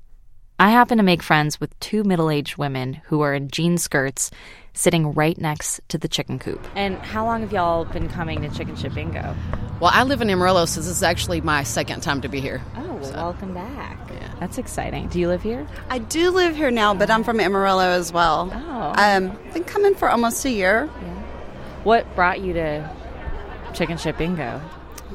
I 0.57 0.69
happen 0.69 0.97
to 0.99 1.03
make 1.03 1.21
friends 1.21 1.59
with 1.59 1.77
two 1.81 2.05
middle 2.05 2.29
aged 2.29 2.55
women 2.55 3.01
who 3.05 3.19
are 3.21 3.33
in 3.33 3.49
jean 3.49 3.77
skirts 3.77 4.31
sitting 4.71 5.13
right 5.13 5.37
next 5.37 5.81
to 5.89 5.97
the 5.97 6.07
chicken 6.07 6.39
coop. 6.39 6.65
And 6.75 6.97
how 6.99 7.25
long 7.25 7.41
have 7.41 7.51
y'all 7.51 7.83
been 7.83 8.07
coming 8.07 8.41
to 8.41 8.49
Chicken 8.49 8.75
Shit 8.77 8.93
Bingo? 8.95 9.35
Well, 9.81 9.91
I 9.93 10.03
live 10.03 10.21
in 10.21 10.29
Amarillo, 10.29 10.65
so 10.65 10.79
this 10.79 10.89
is 10.89 11.03
actually 11.03 11.41
my 11.41 11.63
second 11.63 12.01
time 12.01 12.21
to 12.21 12.29
be 12.29 12.39
here. 12.39 12.61
Oh, 12.77 12.95
well, 12.95 13.11
welcome 13.13 13.53
back. 13.53 13.99
Yeah. 14.09 14.33
That's 14.39 14.57
exciting. 14.57 15.09
Do 15.09 15.19
you 15.19 15.27
live 15.27 15.43
here? 15.43 15.67
I 15.89 15.97
do 15.97 16.29
live 16.29 16.55
here 16.55 16.71
now, 16.71 16.93
but 16.93 17.09
I'm 17.09 17.25
from 17.25 17.41
Amarillo 17.41 17.89
as 17.89 18.13
well. 18.13 18.49
Oh. 18.53 18.93
Um, 18.97 19.37
been 19.53 19.65
coming 19.65 19.93
for 19.93 20.09
almost 20.09 20.45
a 20.45 20.49
year. 20.49 20.89
Yeah. 21.01 21.21
What 21.83 22.15
brought 22.15 22.39
you 22.39 22.53
to 22.53 22.89
Chicken 23.73 23.97
Shit 23.97 24.17
Bingo? 24.17 24.61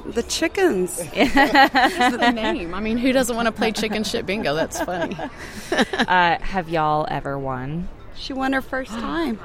The 0.07 0.23
chickens. 0.23 0.97
the 1.15 2.33
name. 2.35 2.75
I 2.75 2.81
mean, 2.81 2.97
who 2.99 3.13
doesn't 3.13 3.35
want 3.35 3.47
to 3.47 3.53
play 3.53 3.73
chicken 3.73 4.05
shit 4.05 4.27
bingo? 4.27 4.55
That's 4.55 4.81
funny. 4.81 5.17
Uh, 5.71 6.39
have 6.41 6.69
y'all 6.69 7.07
ever 7.09 7.39
won? 7.39 7.89
She 8.17 8.33
won 8.33 8.53
her 8.53 8.61
first 8.61 8.91
time. 8.99 9.39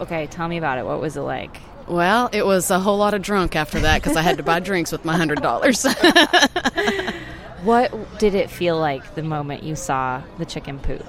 Okay, 0.00 0.26
tell 0.28 0.46
me 0.46 0.58
about 0.58 0.78
it. 0.78 0.86
What 0.86 1.00
was 1.00 1.16
it 1.16 1.22
like? 1.22 1.58
Well, 1.88 2.28
it 2.32 2.46
was 2.46 2.70
a 2.70 2.78
whole 2.78 2.98
lot 2.98 3.12
of 3.14 3.22
drunk 3.22 3.56
after 3.56 3.80
that 3.80 4.00
because 4.00 4.16
I 4.16 4.22
had 4.22 4.36
to 4.36 4.44
buy 4.44 4.60
drinks 4.60 4.92
with 4.92 5.04
my 5.04 5.16
hundred 5.16 5.42
dollars. 5.42 5.84
What 7.64 8.18
did 8.18 8.34
it 8.34 8.50
feel 8.50 8.78
like 8.78 9.14
the 9.14 9.22
moment 9.22 9.62
you 9.62 9.76
saw 9.76 10.22
the 10.38 10.44
chicken 10.44 10.80
poop 10.80 11.06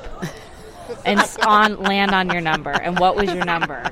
and 1.04 1.20
on 1.48 1.82
land 1.82 2.12
on 2.12 2.30
your 2.30 2.42
number? 2.42 2.70
And 2.70 3.00
what 3.00 3.16
was 3.16 3.34
your 3.34 3.46
number? 3.46 3.90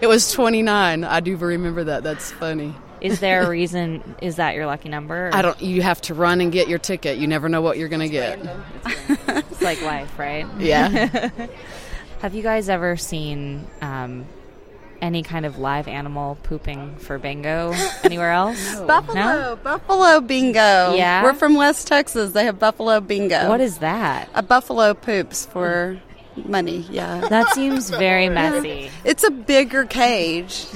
it 0.00 0.06
was 0.06 0.30
twenty 0.32 0.62
nine. 0.62 1.02
I 1.04 1.20
do 1.20 1.36
remember 1.36 1.84
that. 1.84 2.02
That's 2.04 2.30
funny. 2.30 2.74
Is 3.00 3.20
there 3.20 3.42
a 3.42 3.48
reason? 3.50 4.16
Is 4.22 4.36
that 4.36 4.54
your 4.54 4.66
lucky 4.66 4.88
number? 4.88 5.28
or- 5.28 5.34
I 5.34 5.42
don't. 5.42 5.60
You 5.60 5.82
have 5.82 6.00
to 6.02 6.14
run 6.14 6.40
and 6.40 6.50
get 6.52 6.68
your 6.68 6.78
ticket. 6.78 7.18
You 7.18 7.26
never 7.26 7.48
know 7.48 7.60
what 7.62 7.78
you're 7.78 7.88
going 7.88 8.00
to 8.00 8.08
get. 8.08 8.38
It's 9.28 9.62
like 9.62 9.80
life, 9.82 10.18
right? 10.18 10.46
Yeah. 10.58 11.30
Have 12.20 12.34
you 12.34 12.42
guys 12.42 12.68
ever 12.70 12.96
seen 12.96 13.66
um, 13.82 14.24
any 15.02 15.22
kind 15.22 15.44
of 15.44 15.58
live 15.58 15.86
animal 15.86 16.38
pooping 16.42 16.96
for 16.96 17.18
bingo 17.18 17.72
anywhere 18.02 18.32
else? 18.32 18.80
Buffalo, 18.80 19.14
No? 19.14 19.58
buffalo 19.62 20.20
bingo. 20.20 20.94
Yeah? 20.94 21.22
we're 21.22 21.34
from 21.34 21.54
West 21.56 21.86
Texas. 21.86 22.32
They 22.32 22.46
have 22.46 22.58
buffalo 22.58 23.00
bingo. 23.00 23.48
What 23.50 23.60
is 23.60 23.78
that? 23.78 24.30
a 24.34 24.42
buffalo 24.42 24.94
poops 24.94 25.44
for 25.44 26.00
money? 26.46 26.86
Yeah, 26.90 27.20
That 27.28 27.50
seems 27.54 27.90
very 27.90 28.30
messy. 28.30 28.90
it's 29.04 29.22
a 29.22 29.30
bigger 29.30 29.84
cage. 29.84 30.66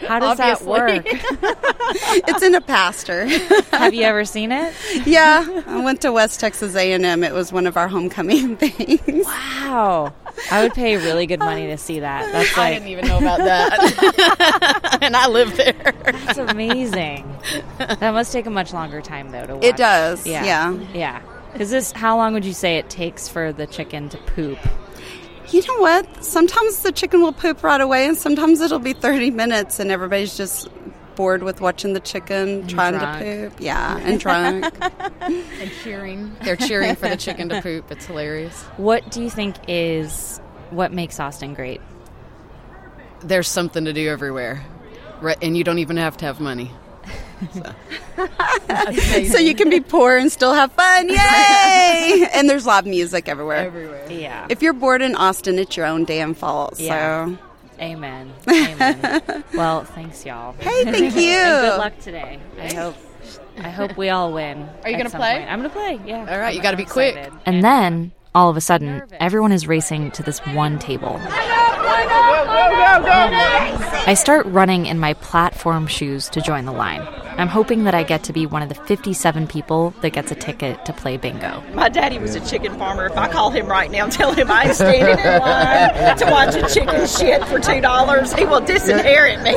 How 0.00 0.18
does 0.18 0.38
that 0.38 0.62
work? 0.62 1.02
it's 1.06 2.42
in 2.42 2.54
a 2.54 2.60
pasture. 2.60 3.26
Have 3.72 3.94
you 3.94 4.02
ever 4.04 4.24
seen 4.24 4.52
it? 4.52 4.74
yeah, 5.06 5.62
I 5.66 5.82
went 5.84 6.00
to 6.02 6.12
West 6.12 6.40
Texas 6.40 6.74
A 6.76 6.92
and 6.92 7.04
M. 7.04 7.24
It 7.24 7.32
was 7.32 7.52
one 7.52 7.66
of 7.66 7.76
our 7.76 7.88
homecoming 7.88 8.56
things. 8.58 9.24
Wow. 9.26 10.12
I 10.50 10.62
would 10.62 10.72
pay 10.74 10.96
really 10.96 11.26
good 11.26 11.38
money 11.38 11.68
to 11.68 11.78
see 11.78 12.00
that. 12.00 12.30
That's 12.32 12.56
like... 12.56 12.66
I 12.66 12.74
didn't 12.74 12.88
even 12.88 13.06
know 13.06 13.18
about 13.18 13.38
that, 13.38 14.98
and 15.00 15.16
I 15.16 15.28
live 15.28 15.56
there. 15.56 15.94
that's 16.04 16.38
amazing. 16.38 17.24
That 17.78 18.12
must 18.12 18.32
take 18.32 18.46
a 18.46 18.50
much 18.50 18.72
longer 18.72 19.00
time 19.00 19.30
though 19.30 19.46
to 19.46 19.54
watch. 19.56 19.64
It 19.64 19.76
does, 19.76 20.26
Yeah. 20.26 20.44
yeah. 20.44 20.78
Yeah. 20.92 21.22
Is 21.58 21.70
this 21.70 21.92
how 21.92 22.16
long 22.16 22.34
would 22.34 22.44
you 22.44 22.52
say 22.52 22.78
it 22.78 22.90
takes 22.90 23.28
for 23.28 23.52
the 23.52 23.66
chicken 23.68 24.08
to 24.08 24.18
poop? 24.18 24.58
You 25.50 25.62
know 25.66 25.78
what? 25.78 26.24
Sometimes 26.24 26.80
the 26.80 26.92
chicken 26.92 27.22
will 27.22 27.32
poop 27.32 27.62
right 27.62 27.80
away, 27.80 28.06
and 28.06 28.16
sometimes 28.16 28.60
it'll 28.60 28.78
be 28.78 28.92
30 28.92 29.30
minutes, 29.30 29.78
and 29.78 29.90
everybody's 29.90 30.36
just 30.36 30.68
bored 31.14 31.42
with 31.42 31.60
watching 31.60 31.92
the 31.92 32.00
chicken 32.00 32.66
trying 32.66 32.94
drunk. 32.94 33.18
to 33.18 33.24
poop. 33.50 33.60
Yeah, 33.60 33.98
and 33.98 34.18
drunk. 34.18 34.74
and 35.20 35.70
cheering. 35.82 36.34
They're 36.42 36.56
cheering 36.56 36.96
for 36.96 37.08
the 37.08 37.16
chicken 37.18 37.48
to 37.50 37.62
poop. 37.62 37.90
It's 37.90 38.06
hilarious. 38.06 38.62
What 38.76 39.10
do 39.10 39.22
you 39.22 39.30
think 39.30 39.56
is 39.68 40.40
what 40.70 40.92
makes 40.92 41.20
Austin 41.20 41.54
great? 41.54 41.80
There's 43.20 43.48
something 43.48 43.84
to 43.84 43.92
do 43.92 44.08
everywhere, 44.08 44.64
right? 45.20 45.38
And 45.40 45.56
you 45.56 45.64
don't 45.64 45.78
even 45.78 45.96
have 45.96 46.16
to 46.18 46.24
have 46.26 46.40
money. 46.40 46.70
so 49.30 49.38
you 49.38 49.54
can 49.54 49.70
be 49.70 49.80
poor 49.80 50.16
and 50.16 50.30
still 50.30 50.52
have 50.54 50.72
fun. 50.72 51.08
Yay! 51.08 52.26
and 52.34 52.48
there's 52.48 52.66
live 52.66 52.86
music 52.86 53.28
everywhere. 53.28 53.58
Everywhere. 53.58 54.06
Yeah. 54.10 54.46
If 54.48 54.62
you're 54.62 54.72
bored 54.72 55.02
in 55.02 55.14
Austin, 55.14 55.58
it's 55.58 55.76
your 55.76 55.86
own 55.86 56.04
damn 56.04 56.34
fault. 56.34 56.78
Yeah. 56.78 57.26
So, 57.26 57.38
Amen. 57.80 58.32
Amen. 58.48 59.44
well, 59.54 59.84
thanks 59.84 60.24
y'all. 60.24 60.52
hey, 60.60 60.84
thank 60.84 61.16
you. 61.16 61.30
And 61.32 61.70
good 61.72 61.78
luck 61.78 61.98
today. 62.00 62.38
I 62.60 62.72
hope 62.72 62.94
I 63.58 63.70
hope 63.70 63.96
we 63.96 64.10
all 64.10 64.32
win. 64.32 64.68
Are 64.84 64.90
you 64.90 64.96
gonna 64.96 65.10
play? 65.10 65.38
point. 65.38 65.50
I'm 65.50 65.58
gonna 65.58 65.70
play. 65.70 66.00
Yeah. 66.06 66.20
All 66.20 66.26
right, 66.26 66.46
I'm- 66.46 66.54
you 66.54 66.62
gotta 66.62 66.76
I'm 66.76 66.84
be 66.84 66.88
quick. 66.88 67.16
excited. 67.16 67.38
And 67.46 67.64
then 67.64 68.12
all 68.34 68.48
of 68.50 68.56
a 68.56 68.60
sudden, 68.60 69.02
everyone 69.20 69.52
is 69.52 69.66
racing 69.66 70.10
to 70.12 70.22
this 70.22 70.38
one 70.46 70.78
table. 70.78 71.20
I 74.06 74.14
start 74.14 74.46
running 74.46 74.86
in 74.86 74.98
my 74.98 75.14
platform 75.14 75.86
shoes 75.86 76.28
to 76.30 76.40
join 76.40 76.64
the 76.64 76.72
line. 76.72 77.00
I'm 77.36 77.48
hoping 77.48 77.82
that 77.84 77.94
I 77.94 78.04
get 78.04 78.22
to 78.24 78.32
be 78.32 78.46
one 78.46 78.62
of 78.62 78.68
the 78.68 78.76
57 78.76 79.48
people 79.48 79.90
that 80.02 80.10
gets 80.10 80.30
a 80.30 80.36
ticket 80.36 80.84
to 80.84 80.92
play 80.92 81.16
bingo. 81.16 81.64
My 81.74 81.88
daddy 81.88 82.18
was 82.18 82.36
a 82.36 82.40
chicken 82.48 82.78
farmer. 82.78 83.06
If 83.06 83.16
I 83.16 83.28
call 83.28 83.50
him 83.50 83.66
right 83.66 83.90
now 83.90 84.04
and 84.04 84.12
tell 84.12 84.32
him 84.32 84.50
I'm 84.50 84.72
standing 84.72 85.18
in 85.18 85.40
line 85.40 86.16
to 86.18 86.26
watch 86.26 86.54
a 86.54 86.72
chicken 86.72 87.06
shit 87.08 87.44
for 87.46 87.58
two 87.58 87.80
dollars, 87.80 88.32
he 88.34 88.44
will 88.44 88.60
disinherit 88.60 89.42
me. 89.42 89.54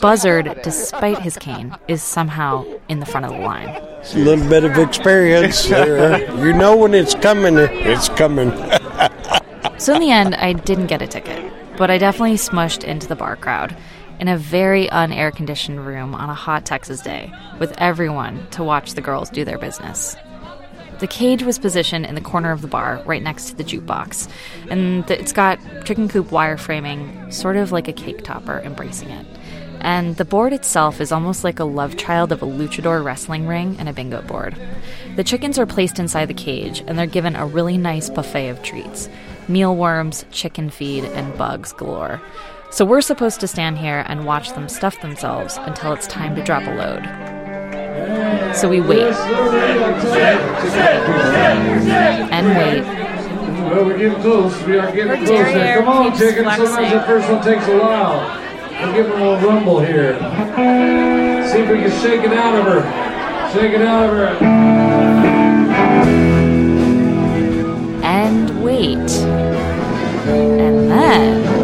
Buzzard, 0.00 0.58
despite 0.62 1.18
his 1.18 1.36
cane, 1.36 1.76
is 1.88 2.02
somehow 2.02 2.64
in 2.88 3.00
the 3.00 3.06
front 3.06 3.26
of 3.26 3.32
the 3.32 3.38
line. 3.40 3.68
It's 4.00 4.14
a 4.14 4.18
little 4.18 4.48
bit 4.48 4.64
of 4.64 4.78
experience. 4.78 5.66
there. 5.68 6.20
you 6.46 6.54
know 6.54 6.74
when 6.74 6.94
it's 6.94 7.14
coming, 7.16 7.58
it's 7.58 8.08
coming. 8.08 8.50
So 9.78 9.94
in 9.94 10.00
the 10.00 10.10
end, 10.10 10.34
I 10.36 10.54
didn't 10.54 10.86
get 10.86 11.02
a 11.02 11.06
ticket, 11.06 11.52
but 11.76 11.90
I 11.90 11.98
definitely 11.98 12.36
smushed 12.36 12.82
into 12.82 13.06
the 13.06 13.14
bar 13.14 13.36
crowd 13.36 13.76
in 14.18 14.28
a 14.28 14.36
very 14.36 14.86
unair 14.88 15.34
conditioned 15.34 15.86
room 15.86 16.14
on 16.14 16.30
a 16.30 16.34
hot 16.34 16.64
Texas 16.64 17.00
day 17.00 17.32
with 17.58 17.72
everyone 17.78 18.46
to 18.50 18.64
watch 18.64 18.94
the 18.94 19.00
girls 19.00 19.30
do 19.30 19.44
their 19.44 19.58
business. 19.58 20.16
The 20.98 21.06
cage 21.06 21.44
was 21.44 21.60
positioned 21.60 22.06
in 22.06 22.16
the 22.16 22.20
corner 22.20 22.50
of 22.50 22.60
the 22.60 22.66
bar, 22.66 23.00
right 23.06 23.22
next 23.22 23.50
to 23.50 23.54
the 23.54 23.62
jukebox, 23.62 24.28
and 24.68 25.08
it's 25.08 25.32
got 25.32 25.60
chicken 25.84 26.08
coop 26.08 26.32
wire 26.32 26.56
framing, 26.56 27.30
sort 27.30 27.56
of 27.56 27.70
like 27.70 27.86
a 27.86 27.92
cake 27.92 28.24
topper, 28.24 28.60
embracing 28.64 29.10
it. 29.10 29.26
And 29.80 30.16
the 30.16 30.24
board 30.24 30.52
itself 30.52 31.00
is 31.00 31.12
almost 31.12 31.44
like 31.44 31.60
a 31.60 31.64
love 31.64 31.96
child 31.96 32.32
of 32.32 32.42
a 32.42 32.46
luchador 32.46 33.04
wrestling 33.04 33.46
ring 33.46 33.76
and 33.78 33.88
a 33.88 33.92
bingo 33.92 34.22
board. 34.22 34.56
The 35.14 35.22
chickens 35.22 35.56
are 35.56 35.66
placed 35.66 36.00
inside 36.00 36.26
the 36.26 36.34
cage, 36.34 36.82
and 36.86 36.98
they're 36.98 37.06
given 37.06 37.36
a 37.36 37.46
really 37.46 37.78
nice 37.78 38.10
buffet 38.10 38.48
of 38.48 38.62
treats 38.62 39.08
mealworms, 39.46 40.26
chicken 40.30 40.68
feed, 40.68 41.04
and 41.04 41.36
bugs 41.38 41.72
galore. 41.72 42.20
So 42.70 42.84
we're 42.84 43.00
supposed 43.00 43.40
to 43.40 43.48
stand 43.48 43.78
here 43.78 44.04
and 44.08 44.26
watch 44.26 44.52
them 44.52 44.68
stuff 44.68 45.00
themselves 45.00 45.56
until 45.62 45.94
it's 45.94 46.06
time 46.06 46.36
to 46.36 46.44
drop 46.44 46.64
a 46.64 46.74
load. 46.74 47.02
So 48.54 48.68
we 48.68 48.80
wait 48.80 49.14
and 52.30 52.46
wait 52.56 52.82
Well, 52.82 53.84
we're 53.86 53.98
getting 53.98 54.20
close. 54.20 54.62
We 54.64 54.78
are 54.78 54.92
getting 54.92 55.08
Her 55.08 55.16
closer. 55.16 55.74
Come 55.74 55.88
on, 55.88 56.10
keeps 56.10 56.18
chicken. 56.18 56.44
Sometimes 56.44 56.70
flexing. 56.70 56.98
the 56.98 57.04
first 57.04 57.28
one 57.30 57.42
takes 57.42 57.66
a 57.68 57.78
while. 57.78 58.20
We'll 58.80 58.92
give 58.92 59.06
her 59.06 59.14
a 59.14 59.30
little 59.30 59.48
rumble 59.48 59.80
here. 59.80 60.18
See 61.48 61.60
if 61.60 61.70
we 61.70 61.78
can 61.78 61.90
shake 62.02 62.22
it 62.22 62.32
out 62.32 62.54
of 62.54 62.64
her. 62.64 62.82
Shake 63.52 63.72
it 63.72 63.82
out 63.82 64.10
of 64.10 64.16
her. 64.16 64.46
and 68.04 68.62
wait. 68.62 69.10
And 70.28 70.90
then 70.90 71.57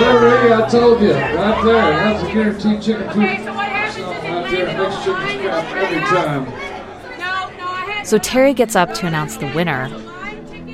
Yes. 0.00 0.74
I 0.74 0.78
told 0.78 1.00
you. 1.02 1.12
Right 1.12 1.64
there. 1.64 1.74
That's 1.74 2.22
a 2.22 2.32
guaranteed 2.32 2.82
chicken 2.82 3.06
poop. 3.08 3.16
Okay, 3.16 3.44
so 3.44 3.52
what 3.54 3.66
happens 3.66 3.96
to 3.96 4.02
Right 4.02 4.50
the 4.50 4.56
there. 4.56 4.66
Next 4.66 5.04
chicken 5.04 5.28
scratch 5.38 5.74
every 5.74 6.00
time. 6.00 6.44
No, 7.18 7.50
no, 7.58 7.66
I 7.66 7.84
had 7.96 8.06
so 8.06 8.18
Terry 8.18 8.54
gets 8.54 8.74
up 8.76 8.94
to 8.94 9.06
announce 9.06 9.36
the 9.36 9.46
winner, 9.54 9.88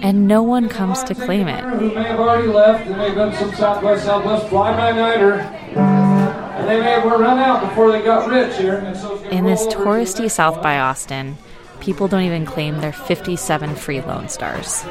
and 0.02 0.26
no 0.28 0.42
one 0.42 0.68
comes 0.68 1.02
to 1.04 1.14
claim 1.14 1.48
it. 1.48 1.62
Who 1.64 1.94
may 1.94 2.04
have 2.04 2.20
already 2.20 2.48
left. 2.48 2.88
They 2.88 2.94
may 2.94 3.06
have 3.06 3.14
done 3.16 3.32
some 3.34 3.52
Southwest, 3.54 4.04
Southwest 4.04 4.48
fly-by-nighter. 4.48 5.40
And 5.40 6.68
they 6.68 6.80
may 6.80 6.90
have 6.90 7.04
run 7.04 7.38
out 7.38 7.68
before 7.68 7.92
they 7.92 8.02
got 8.02 8.28
rich 8.28 8.56
here. 8.56 8.78
And 8.78 8.96
so 8.96 9.16
In 9.30 9.44
this 9.44 9.60
roll 9.60 9.70
over 9.70 10.04
to 10.04 10.12
the 10.12 10.22
touristy 10.24 10.30
South 10.30 10.60
by 10.62 10.78
Austin, 10.78 11.38
people 11.88 12.06
don't 12.06 12.24
even 12.24 12.44
claim 12.44 12.82
their 12.82 12.92
57 12.92 13.74
free 13.74 14.02
Lone 14.02 14.28
Stars. 14.28 14.82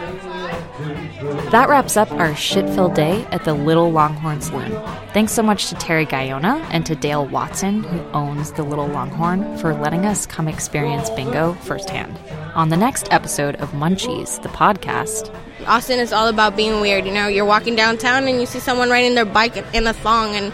That 1.51 1.67
wraps 1.69 1.95
up 1.95 2.11
our 2.13 2.35
shit 2.35 2.67
filled 2.71 2.95
day 2.95 3.23
at 3.25 3.43
the 3.43 3.53
Little 3.53 3.91
Longhorn 3.91 4.41
Saloon. 4.41 4.71
Thanks 5.13 5.31
so 5.31 5.43
much 5.43 5.69
to 5.69 5.75
Terry 5.75 6.07
Guyona 6.07 6.59
and 6.71 6.87
to 6.87 6.95
Dale 6.95 7.27
Watson, 7.27 7.83
who 7.83 7.99
owns 8.13 8.51
the 8.53 8.63
Little 8.63 8.87
Longhorn, 8.87 9.59
for 9.59 9.75
letting 9.75 10.07
us 10.07 10.25
come 10.25 10.47
experience 10.47 11.11
bingo 11.11 11.53
firsthand. 11.61 12.17
On 12.55 12.69
the 12.69 12.77
next 12.77 13.07
episode 13.11 13.57
of 13.57 13.69
Munchies, 13.73 14.41
the 14.41 14.49
podcast, 14.49 15.31
Austin 15.67 15.99
is 15.99 16.11
all 16.11 16.27
about 16.27 16.55
being 16.55 16.81
weird. 16.81 17.05
You 17.05 17.13
know, 17.13 17.27
you're 17.27 17.45
walking 17.45 17.75
downtown 17.75 18.27
and 18.27 18.39
you 18.39 18.47
see 18.47 18.59
someone 18.59 18.89
riding 18.89 19.13
their 19.13 19.25
bike 19.25 19.55
in 19.75 19.85
a 19.85 19.93
thong, 19.93 20.35
and 20.35 20.51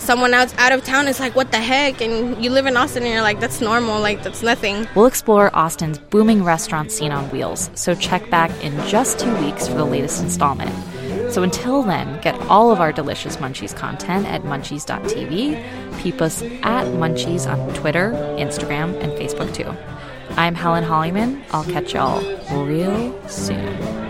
someone 0.00 0.34
else 0.34 0.54
out 0.58 0.72
of 0.72 0.84
town 0.84 1.08
is 1.08 1.20
like, 1.20 1.36
"What 1.36 1.50
the 1.50 1.58
heck?" 1.58 2.00
And 2.00 2.42
you 2.42 2.50
live 2.50 2.66
in 2.66 2.76
Austin 2.76 3.02
and 3.04 3.12
you're 3.12 3.22
like, 3.22 3.40
"That's 3.40 3.60
normal. 3.60 4.00
Like 4.00 4.22
that's 4.22 4.42
nothing." 4.42 4.86
we'll 4.94 5.06
explore 5.06 5.50
Austin's 5.54 5.98
booming 5.98 6.44
restaurant 6.44 6.90
scene 6.90 7.12
on 7.12 7.24
wheels, 7.30 7.70
so 7.74 7.94
check 7.94 8.28
back 8.30 8.50
in 8.62 8.72
just 8.88 9.18
two 9.18 9.34
weeks 9.36 9.68
for 9.68 9.74
the 9.74 9.84
latest 9.84 10.22
installment. 10.22 10.72
So 11.32 11.44
until 11.44 11.82
then, 11.82 12.20
get 12.22 12.34
all 12.48 12.72
of 12.72 12.80
our 12.80 12.92
delicious 12.92 13.36
Munchies 13.36 13.74
content 13.74 14.26
at 14.26 14.42
munchies.tv. 14.42 15.62
Peep 16.00 16.20
us 16.20 16.42
at 16.42 16.86
Munchies 16.86 17.46
on 17.50 17.72
Twitter, 17.74 18.12
Instagram, 18.36 19.00
and 19.00 19.12
Facebook 19.12 19.54
too. 19.54 19.72
I'm 20.36 20.54
Helen 20.54 20.84
Hollyman. 20.84 21.42
I'll 21.52 21.64
catch 21.64 21.94
y'all 21.94 22.20
real 22.64 23.28
soon. 23.28 24.09